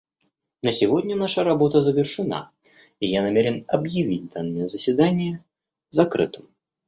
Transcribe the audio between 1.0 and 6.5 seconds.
наша работа завершена, и я намерен объявить данное заседание закрытым.